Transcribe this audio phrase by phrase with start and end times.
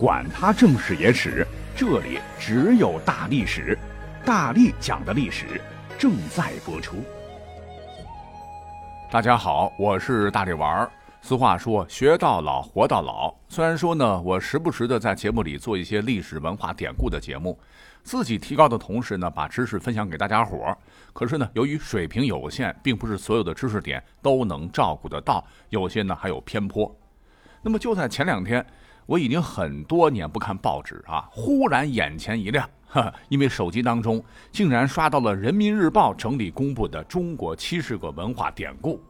[0.00, 3.78] 管他正史野史，这里只有大历史，
[4.24, 5.60] 大力讲的历史
[5.98, 7.04] 正在播出。
[9.10, 10.90] 大家好，我是大力丸儿。
[11.20, 13.30] 俗话说“学到老，活到老”。
[13.46, 17.58] 虽然说呢，我时不时的在节目里做一些历史文化典故的节目，
[18.02, 20.78] 自己提高的同时呢，把知识分享给大家伙儿。
[21.12, 26.90] 可是呢，由于水平有限，并不是所有的知识点都能照顾得到，有些呢还有偏颇。
[27.60, 28.64] 那么就在前两天。
[29.10, 39.02] 我已经很多年不看报纸啊，忽然眼前一亮，哈， 因为手机当中竟然刷到了《人民日报》整理公布的中国七十个文化典故。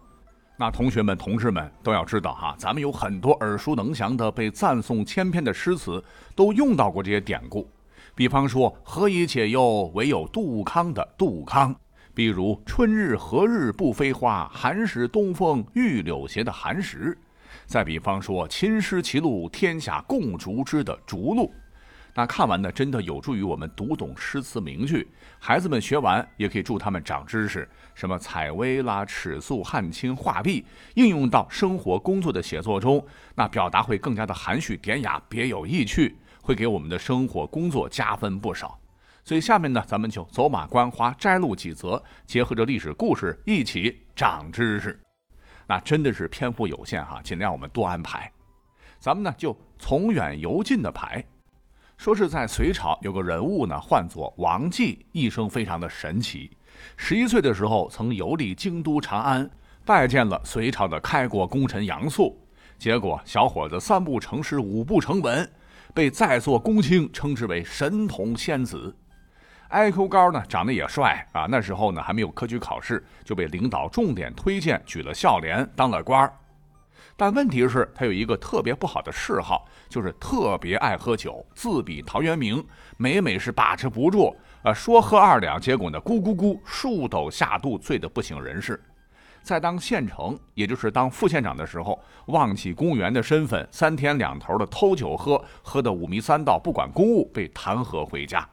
[0.56, 6.02] 那同学们、同志们都要知道哈，咱们有很多耳熟能详的、被赞颂千篇的诗词，
[6.34, 7.68] 都用到过这些典故。
[8.14, 11.74] 比方说“何以解忧，唯有杜康”的杜康；
[12.14, 17.18] 比如“春日何日不飞花，寒食东风御柳斜”的寒食。
[17.66, 21.52] 再比方说“秦诗齐路，天下共逐之”的逐鹿，
[22.14, 25.09] 那看完呢，真的有助于我们读懂诗词名句。
[25.38, 38.78] 孩子们学完也可以助他们长知识，什么采薇啦、尺素、汉青、画壁，应用到生活工作的写作中，那表达会更加的含蓄典雅、别有意趣，会给我们的生活工作加分不少。
[39.23, 44.98] 所以下面呢，咱们就走马观花摘录几则，结合着历史故事一起长知识。
[45.71, 48.29] 那真的是篇幅有限哈，尽量我们多安排。
[48.99, 51.24] 咱们呢就从远由近的排。
[51.96, 56.51] 说是在隋朝有个人物呢，唤作王继，一生非常的神奇。
[56.96, 59.49] 十一岁的时候，曾游历京都长安，
[59.85, 62.37] 拜见了隋朝的开国功臣杨素。
[62.77, 65.49] 结果小伙子三不成诗，五不成文，
[65.94, 68.93] 被在座公卿称之为神童仙子。
[69.71, 71.47] IQ 高呢，长得也帅啊。
[71.49, 76.32] 那时候呢，还没有科举考试，就被领导重点推荐，举了孝廉，当了官儿。
[77.16, 82.65] 但问题是，他有一个特别不好的嗜好，就是特别爱喝酒，自比陶渊明，
[82.97, 88.83] 每每是把持不住，呃，说喝二两，结果呢，咕咕咕，数斗下肚，醉得不省人事。
[89.43, 98.49] 在当县城，也就是当副县长的时候，忘记公务员的身份，三天两头的偷酒喝，喝得五迷三道，不管公务，被弹劾回家。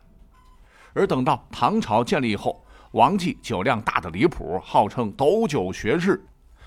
[0.97, 6.25] 而等到唐朝建立以后，王继酒量大的离谱，号称斗酒学士。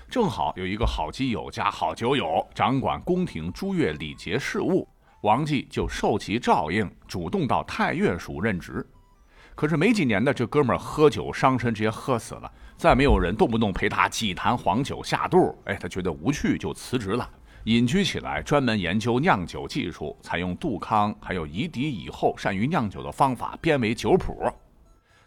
[0.09, 4.87] 正好有一个好基友加好酒友，掌管宫廷诸乐礼节事务，
[5.23, 8.87] 王继就受其照应，主动到太岳署任职。
[9.53, 12.49] 可是没几年的，这哥们儿喝酒伤身，直接喝死了。
[12.77, 17.29] 再没有人动不动陪他几坛黄酒下肚，哎，他觉得无趣，就辞职了。
[17.65, 24.35] 隐居起来，专门研究酿酒技术，采用杜康还有夷狄以后善于酿酒的方法，编为酒谱。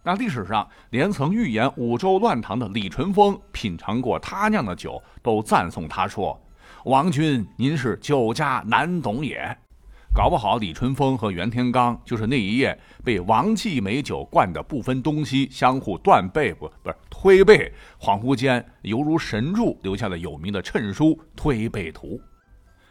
[0.03, 6.39] 那历史上连曾预言五周乱唐的李淳风品尝过他酿的酒，都赞颂他说
[6.85, 9.57] ：“王君，您是酒家难懂也。”
[10.13, 22.09] 搞不好李淳风和袁天罡就是那一夜被王继美酒灌得不分东西，相互断背不不是推背，恍惚间犹如神助，留下了有名的衬书《推背图》。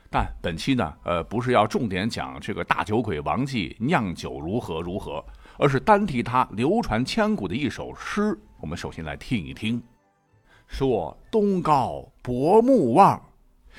[0.10, 5.24] 但本期呢，呃，不是要重点讲这个大酒鬼王继酿酒如何如何，
[5.60, 8.36] 而是单提他流传千古的一首诗。
[8.60, 9.80] 我们首先来听一听：
[10.66, 13.22] 说东高薄暮望，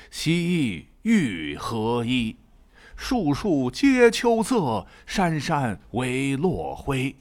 [0.09, 2.33] 西域何依？
[2.95, 7.13] 树树皆秋色，山山唯落晖。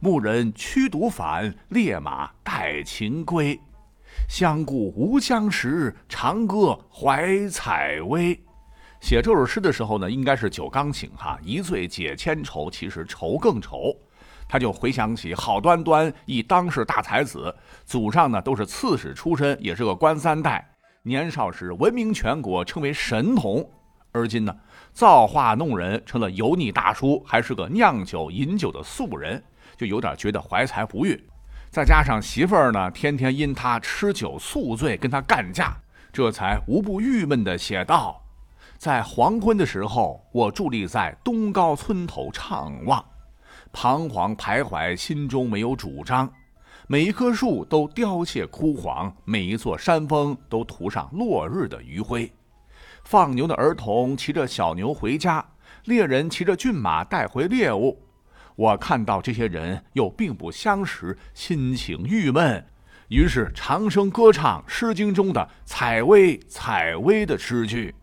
[0.00, 3.58] 牧人驱犊返，猎马待秦归。
[4.28, 8.38] 相顾无相识，长歌怀采薇。
[9.00, 13.92] 写这首诗的时候呢，应该是酒刚醒哈，一醉解千愁，其实愁更愁。
[14.48, 17.52] 他就回想起好端端一当世大才子，
[17.84, 20.64] 祖上呢都是刺史出身，也是个官三代，
[21.02, 23.68] 年少时闻名全国，称为神童。
[24.12, 24.56] 而今呢，
[24.92, 29.42] 造化弄人，成了油腻大叔，还是个酿酒饮酒的素人，
[29.78, 31.18] 就有点觉得怀才不遇。
[31.70, 35.76] 再加上媳妇儿呢，天天因他吃酒宿醉，跟他干架，
[36.12, 38.20] 这才无不郁闷的写道
[38.76, 43.04] ：“在黄昏的时候，我伫立在东高村头怅望，
[43.70, 46.28] 彷徨徘徊，心中没有主张。
[46.86, 52.32] 每一棵树都凋谢枯黄，每一座山峰都涂上落日的余晖。”
[53.04, 55.44] 放牛的儿童骑着小牛回家，
[55.84, 58.02] 猎人骑着骏马带回猎物。
[58.58, 62.66] 我看到这些人又并不相识，心情郁闷，
[63.06, 67.94] 于是长声歌唱《诗经》中的“采薇，采薇”的诗句。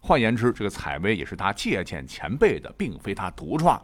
[0.00, 3.82] 换言之，这个“采薇”也是他借鉴前辈的，并非他独创。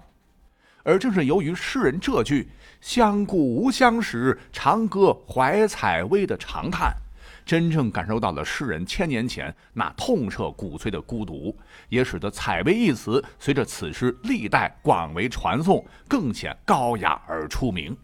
[0.83, 2.51] 而正是由于诗人这句
[2.83, 6.95] “相顾无相识，长歌怀采薇”的长叹。
[7.45, 11.57] 真正感受到了诗人千年前那痛彻骨髓的孤独，
[11.89, 17.97] 也使得“采薇”一词随着此诗历代广为传颂，更显高雅而出名。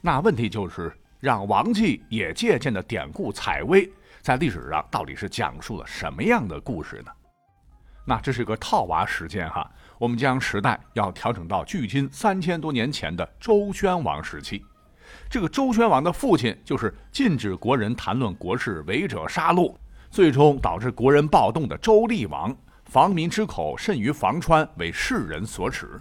[0.00, 3.88] 那问题就是，让王继也借鉴的典故“采薇”，
[4.22, 7.12] 在历史上到底是讲述了什么样的故事呢？
[8.04, 14.64] 那这是个套娃时间哈，我们将时代要调整到距今三千多年前的周宣王时期。
[15.32, 19.74] 这个周宣王的父亲就是禁止国人谈论国事、违者杀戮，
[20.10, 22.54] 最终导致国人暴动的周厉王。
[22.84, 25.98] 防民之口甚于防川，为世人所耻。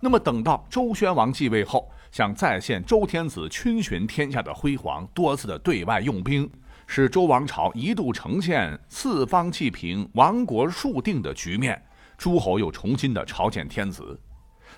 [0.00, 6.50] 那么等到周宣王继位后，想再现周天子群巡天下的辉煌，多次的对外用兵，
[6.88, 11.80] 使周王朝一度呈现四方既平、亡国数定的局面。
[12.16, 14.18] 诸侯又重新的朝见天子，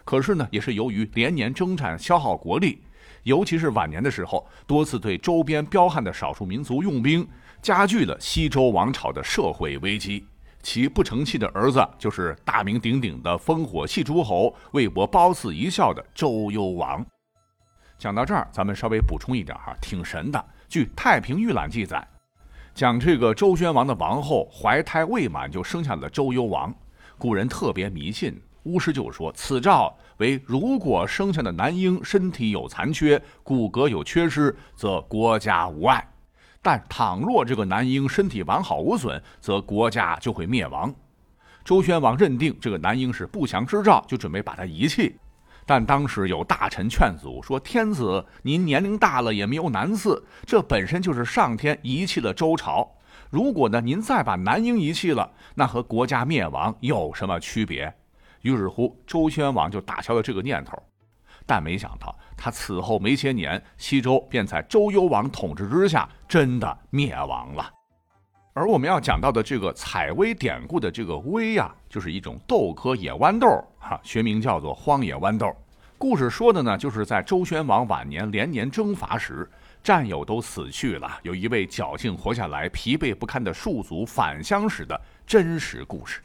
[0.04, 2.82] 可是呢，也是由于连年征战消耗国力。
[3.22, 7.26] 尤其是晚年的时候，多次对周边彪悍的少数民族用兵，
[7.60, 10.26] 加剧了西周王朝的社会危机。
[10.62, 17.04] 其不成器的儿子就是大名鼎鼎的烽火戏诸侯、魏博褒姒一笑的周幽王。
[17.98, 20.44] 讲到这儿，咱们稍微补充一点哈，挺神的。
[20.68, 22.06] 据《太平御览》记载，
[22.74, 26.74] 讲这个周宣王的王后怀胎未满就生下了周幽王，
[27.16, 28.40] 古人特别迷信。
[28.64, 35.98] 巫师就说：“此兆为如果生下的男婴身体有残缺，骨骼有缺失，则国家无碍；
[36.60, 40.94] 但倘若这个男婴身体完好无损，则国家就会灭亡。”
[41.64, 45.16] 周宣王认定这个男婴是不祥之兆，就准备把他遗弃。
[45.64, 52.86] 但当时有大臣劝阻说：“天子，您年龄大了，也没有男嗣，这本身就是上天遗弃了周朝。
[53.30, 57.90] 如果呢，您再把男婴遗弃了，那和国家灭亡有什么区别？”
[58.42, 60.76] 于是乎，周宣王就打消了这个念头，
[61.46, 67.70] 但没想到他此后没些年，西周便在周幽王统治之下真的灭亡了。
[68.52, 73.46] 而我们要讲到的这个采薇典故的这个薇呀，就是一种豆科野豌豆，
[73.78, 75.54] 哈，学名叫做荒野豌豆。
[75.96, 79.48] 故事说的呢，就是在周宣王晚年连年征伐时，
[79.84, 86.20] 战友都死去了，有一位侥幸活下来、疲惫不堪的戍卒返乡时的真实故事。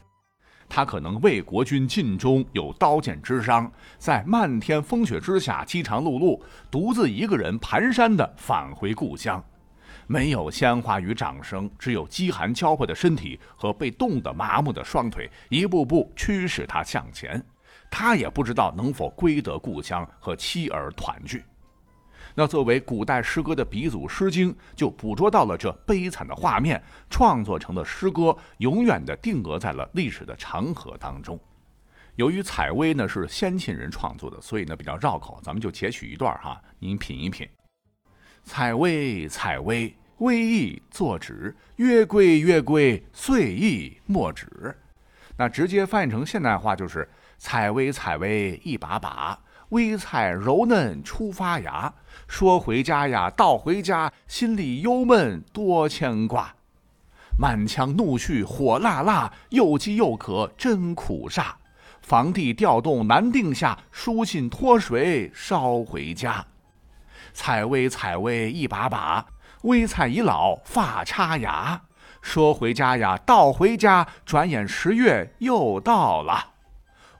[0.68, 6.40] 他可能为国军尽忠，有刀剑之伤，在漫天风雪之下饥肠辘辘，
[6.70, 9.42] 独自一个人蹒跚地返回故乡。
[10.08, 17.42] 没有鲜花与掌声，只有饥寒交迫的身体和被冻得麻木的双腿，一步步驱使他向前。
[17.90, 21.44] 他也不知道能否归得故乡和妻儿团聚。
[22.38, 31.40] 那作为古代诗歌的鼻祖，《诗经》就捕捉到了这悲惨的画面，创作成的诗歌永远的定格在了历史的长河当中。
[32.16, 37.48] 由于《采薇》呢是先秦人创作的，所以呢比较绕口，咱们就截取一段哈，您品一品。
[38.44, 44.76] 采薇，采薇，微意作止，月归，月归，岁意莫止。
[45.38, 49.38] 那直接翻译成现代化就是：采薇，采薇，一把把。
[49.70, 51.92] 微菜柔嫩初发芽，
[52.28, 56.54] 说回家呀，到回家，心里忧闷多牵挂。
[57.38, 61.46] 满腔怒绪火辣辣，又饥又渴真苦煞。
[62.00, 66.46] 房地调动难定下，书信脱水捎回家。
[67.32, 69.26] 采薇采薇一把把，
[69.62, 71.82] 微菜已老发插芽。
[72.22, 76.52] 说回家呀，到回家，转眼十月又到了。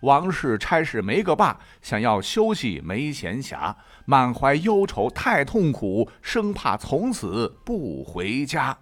[0.01, 8.77] 王氏差事没个罢，想要休息没闲暇，满怀忧愁太痛苦，生怕从此不回家。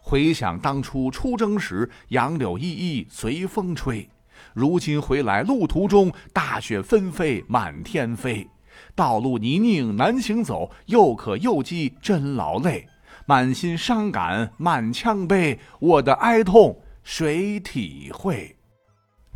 [0.00, 4.08] 回想当初出征时，杨柳依依随风吹，
[4.54, 8.48] 如今回来路途中，大雪纷飞满天飞，
[8.94, 12.88] 道路泥泞难行走，又渴又饥真劳累，
[13.26, 18.56] 满心伤感满腔悲，我的哀痛谁体会？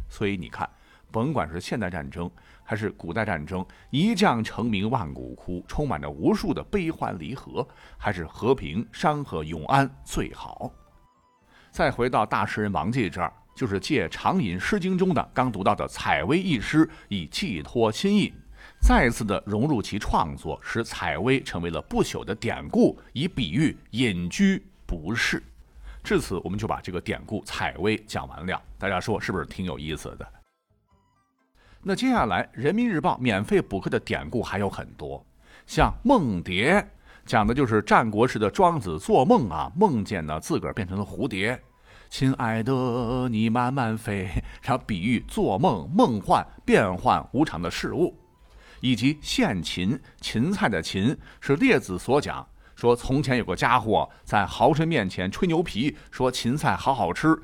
[0.09, 0.69] 所以你看。
[1.17, 2.31] 甭管是现代战争
[2.63, 10.71] 还是古代战争，一将成名万骨枯，充满着无数的悲欢离合，还是和平山河永安最好。
[11.71, 18.31] 再回到大诗人王继这儿，就是借常引《诗经》中的刚读到的“采薇”一诗，以寄托心意，
[18.83, 25.43] 再次的融入其创作，使“采薇”成为了不朽的典故，以比喻隐居不仕。
[26.05, 28.63] 至此，我们就把这个典故“采薇”讲完了。
[28.79, 30.29] 大家说是不是挺有意思的？
[31.83, 35.25] 那接下来，《人民日报》免费补课的典故还有很多，
[35.67, 36.75] 像《梦蝶》，
[37.25, 41.61] 讲的就是战国时的庄子做梦啊，梦见呢自个儿变成了蝴蝶，
[42.11, 44.29] 亲爱的你慢慢飞，
[44.63, 48.17] 然后比喻做梦梦幻变幻无常的事物，
[48.81, 57.37] 以及《献芹》，芹菜的芹是列子所讲，说从前有个家伙在豪绅面前吹牛皮，说芹菜好好吃，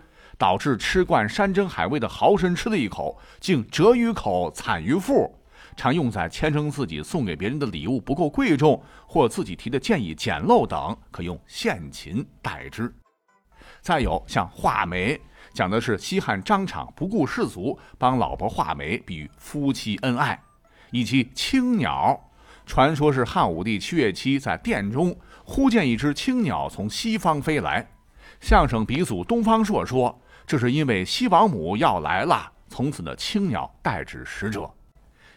[0.43, 5.33] 导致吃惯山珍海味的豪绅吃了一口，竟折于口，惨于腹。
[5.77, 12.93] 常用在谦称自己送给别人的礼物不够贵重，或自己提的建议简陋等，可用献芹代之。
[13.81, 15.17] 再有像画眉，
[15.55, 20.37] 讲的是西汉张敞不顾世俗，帮老婆画眉，比喻夫妻恩爱；
[20.91, 22.21] 以及青鸟，
[22.67, 27.89] 传说是汉武帝七月七在殿中忽见一只青鸟从西方飞来，
[28.41, 34.71] 相声鼻祖东方朔说，这是因为西王母要来了，从此呢青鸟代指使者。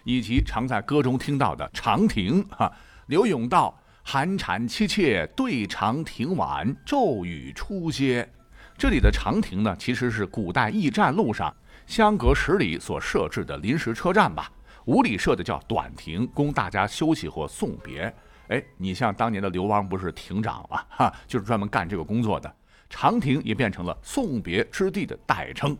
[0.03, 2.71] 以及常在歌中听到的长亭，哈，
[3.07, 8.29] 刘永道寒蝉凄切对长亭晚，骤雨初歇。
[8.77, 11.51] 这里的长亭呢，其实是古代驿站路上
[11.87, 14.51] 相隔十里所设置的临时车站吧。
[14.85, 18.13] 五里设的叫短亭，供大家休息或送别。
[18.49, 20.83] 哎，你像当年的刘邦不是亭长吗？
[20.87, 22.55] 哈，就是专门干这个工作的。
[22.97, 25.77] 长亭也变成了送别之地的代称。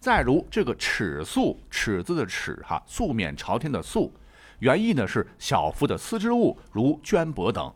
[0.00, 4.12] 再如这个尺素，尺子的尺哈，素面朝天的素，
[4.58, 7.72] 原意呢是小幅的丝织物，如绢帛等。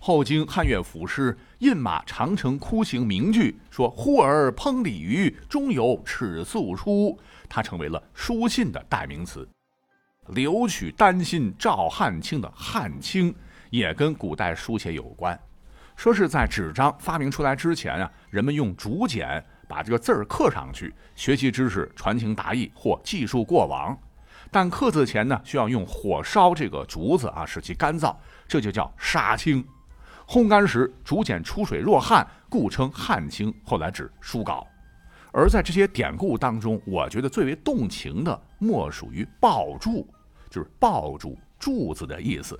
[0.00, 7.16] 后经汉乐府诗印马长城窟行名句，说忽而烹鲤鱼，中有尺素出，
[7.48, 9.48] 它成为了书信的代名词。
[10.30, 13.32] 留取丹心照汗青的汗青，
[13.70, 15.38] 也跟古代书写有关。
[16.02, 19.40] 说是在纸张发明出来之前啊，人们用竹简。
[19.68, 23.96] 把这个字儿刻上去，学习知识、传情达意或记述过往。
[24.50, 28.16] 但刻字前呢，需要用火烧这个竹子啊，使其干燥，
[28.48, 29.64] 这就叫杀青。
[30.26, 33.54] 烘干时，竹简出水若汗，故称汗青。
[33.64, 34.66] 后来指书稿。
[35.32, 40.12] 而在这些典故当中，我觉得最为动情的，莫属于抱柱，
[40.50, 42.58] 就是抱住柱子的意思。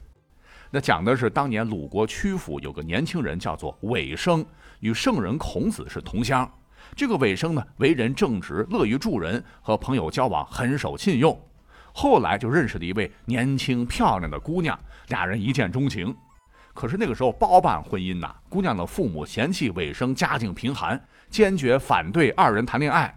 [0.74, 4.42] 那讲的是当年鲁国曲阜有个年轻人叫做尾生，
[4.80, 6.50] 与圣人孔子是同乡。
[6.96, 11.38] 这个尾生呢，为人正直，乐于助人，和朋友交往很守信用。
[11.92, 16.16] 后来就认识了一位年轻漂亮的姑娘，俩人一见钟情。
[16.72, 20.98] 可是那个时候包办婚姻呐，姑娘的父母嫌弃尾生家境贫寒，
[21.28, 23.14] 坚决反对二人谈恋爱。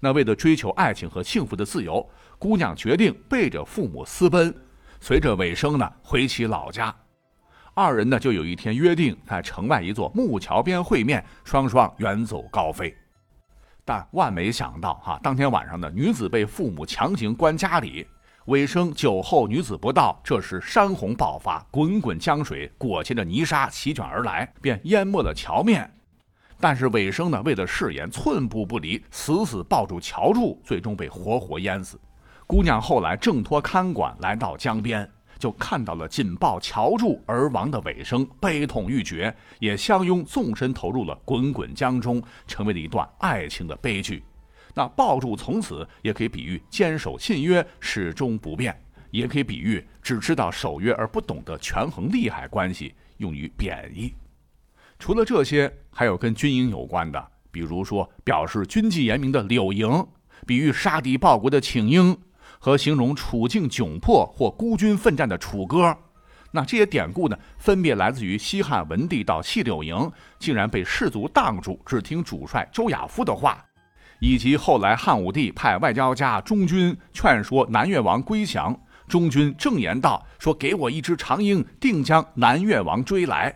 [0.00, 2.06] 那为了追求爱情和幸福的自由，
[2.38, 4.54] 姑娘决定背着父母私奔，
[5.00, 6.94] 随着尾生呢回其老家。
[7.74, 12.96] 二人呢就有一天约定在城外一座木桥边会面，双双远走高飞。
[13.84, 18.06] 但万没想到，哈，当天晚上呢，女子被父母强行关家里。
[18.46, 25.90] 尾生酒后，女子不到，这时山洪爆发，滚滚江水裹挟着泥沙席卷而来，便淹没了桥面。
[26.58, 32.00] 但是尾生呢，为了誓言，寸步不离，死死抱住桥柱，最终被活活淹死。
[32.48, 35.08] 姑娘后来挣脱看管，来到江边。
[35.38, 44.24] 就看到了紧抱桥柱而亡的尾生，悲痛欲绝，也相拥纵身投入了滚滚江中，成为了一段爱情的悲剧。
[44.74, 48.74] 那抱住从此也可以比喻坚守信约，始终不变，
[49.10, 54.14] 也可以比喻只知道守约而不懂得权衡利害关系，用于贬义。
[54.98, 60.04] 除了这些，还有跟军营有关的，比如说表示军纪严明的柳营，
[60.46, 62.18] 比喻杀敌报国的请缨。
[62.58, 65.96] 和形容处境窘迫或孤军奋战的楚歌，
[66.50, 73.62] 那这些典故呢，分别来自于西汉文帝到细柳营，竟然被士卒挡住，只听主帅周亚夫的话，
[74.20, 78.74] 以及后来汉武帝派外交家中军劝说南越王归降，
[79.06, 83.54] 中军正言道：“说给我一只长鹰，定将南越王追来。”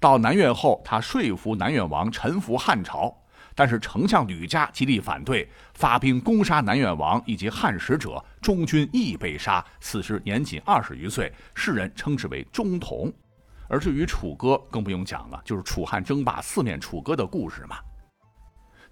[0.00, 3.12] 到南越后，他说服南越王臣服汉朝。
[3.58, 9.64] 但是丞相吕嘉极力反对，发兵攻杀南越王以及汉使者，中军亦被杀。
[9.80, 13.12] 此时年仅二十余岁，世人称之为中童。
[13.68, 17.78] 而至于楚歌，更不用讲了，就是楚汉争霸四面楚歌的故事嘛。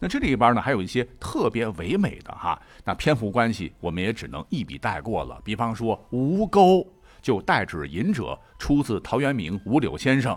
[0.00, 5.40] 那这里边呢，还有一些特别唯美的哈，那篇幅关系，我们也只能一笔带过了。
[5.44, 6.84] 比方说“吴钩”，
[7.22, 10.34] 就代指隐者，出自陶渊明《吴柳先生》，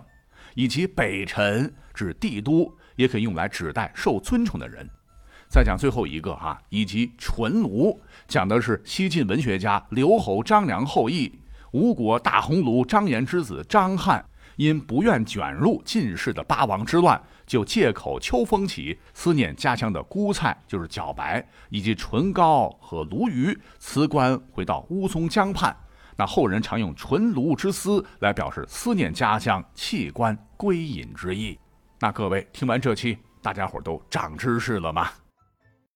[0.56, 2.76] 以及“北辰”，指帝都。
[2.96, 4.86] 也可以用来指代受尊崇的人。
[5.48, 11.40] 再讲最后一个哈，以及纯卢，讲的是西晋文学家刘侯张良后裔，
[11.72, 14.26] 吴国大鸿胪张延之子张翰，
[14.58, 25.74] 因不愿卷入晋室的八王之乱，就借口秋风起，思念家乡的菇菜，就是茭白，以及唇膏和鲈鱼，辞官回到乌松江畔。
[26.20, 31.58] 那后人常用纯卢之思来表示思念家乡、弃官归隐之意。
[31.98, 35.08] 那各位听完这期，大家伙都长知识了吗？